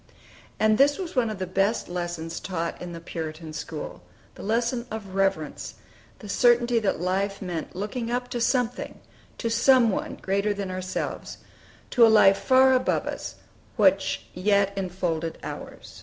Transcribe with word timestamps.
And 0.59 0.79
this 0.79 0.97
was 0.97 1.15
one 1.15 1.29
of 1.29 1.37
the 1.37 1.45
best 1.45 1.87
lessons 1.87 2.39
taught 2.39 2.81
in 2.81 2.91
the 2.91 2.99
Puritan 2.99 3.53
school, 3.53 4.01
the 4.33 4.41
lesson 4.41 4.87
of 4.89 5.13
reverence, 5.13 5.75
the 6.17 6.27
certainty 6.27 6.79
that 6.79 6.99
life 6.99 7.39
meant 7.39 7.75
looking 7.75 8.09
up 8.09 8.27
to 8.29 8.41
something, 8.41 8.99
to 9.37 9.51
Some 9.51 9.91
One 9.91 10.15
greater 10.15 10.55
than 10.55 10.71
ourselves, 10.71 11.37
to 11.91 12.03
a 12.03 12.09
Life 12.09 12.39
far 12.39 12.73
above 12.73 13.05
us, 13.05 13.35
which 13.77 14.25
yet 14.33 14.73
enfolded 14.75 15.37
ours. 15.43 15.99